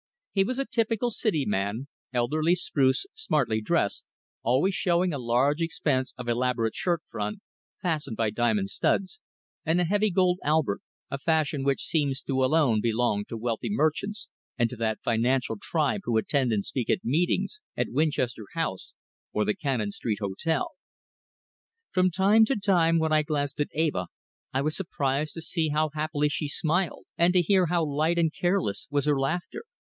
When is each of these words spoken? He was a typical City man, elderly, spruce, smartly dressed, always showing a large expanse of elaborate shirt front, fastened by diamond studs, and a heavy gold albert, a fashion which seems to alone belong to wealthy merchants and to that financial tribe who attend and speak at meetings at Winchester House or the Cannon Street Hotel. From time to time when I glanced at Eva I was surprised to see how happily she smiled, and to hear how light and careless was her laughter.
He 0.33 0.43
was 0.45 0.57
a 0.57 0.65
typical 0.65 1.11
City 1.11 1.45
man, 1.45 1.87
elderly, 2.13 2.55
spruce, 2.55 3.05
smartly 3.13 3.61
dressed, 3.61 4.05
always 4.41 4.73
showing 4.73 5.13
a 5.13 5.19
large 5.19 5.61
expanse 5.61 6.13
of 6.17 6.27
elaborate 6.29 6.73
shirt 6.73 7.03
front, 7.11 7.39
fastened 7.81 8.15
by 8.17 8.31
diamond 8.31 8.69
studs, 8.71 9.19
and 9.65 9.79
a 9.79 9.83
heavy 9.83 10.09
gold 10.09 10.39
albert, 10.41 10.79
a 11.11 11.19
fashion 11.19 11.63
which 11.63 11.83
seems 11.83 12.21
to 12.23 12.43
alone 12.43 12.79
belong 12.81 13.25
to 13.25 13.37
wealthy 13.37 13.69
merchants 13.69 14.29
and 14.57 14.69
to 14.71 14.75
that 14.77 15.01
financial 15.03 15.57
tribe 15.61 16.01
who 16.05 16.17
attend 16.17 16.51
and 16.53 16.65
speak 16.65 16.89
at 16.89 17.03
meetings 17.03 17.61
at 17.75 17.91
Winchester 17.91 18.45
House 18.55 18.93
or 19.33 19.43
the 19.45 19.53
Cannon 19.53 19.91
Street 19.91 20.19
Hotel. 20.19 20.69
From 21.91 22.09
time 22.09 22.45
to 22.45 22.55
time 22.55 22.97
when 22.99 23.11
I 23.11 23.21
glanced 23.21 23.59
at 23.59 23.69
Eva 23.75 24.07
I 24.53 24.61
was 24.61 24.75
surprised 24.75 25.33
to 25.33 25.41
see 25.41 25.69
how 25.69 25.89
happily 25.93 26.29
she 26.29 26.47
smiled, 26.47 27.05
and 27.17 27.33
to 27.33 27.41
hear 27.41 27.67
how 27.67 27.85
light 27.85 28.17
and 28.17 28.33
careless 28.33 28.87
was 28.89 29.05
her 29.05 29.19
laughter. 29.19 29.63